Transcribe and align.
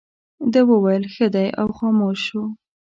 ده 0.53 0.61
وویل 0.69 1.03
ښه 1.13 1.27
دی 1.35 1.47
او 1.61 1.67
خاموش 1.77 2.19
شو. 2.27 2.43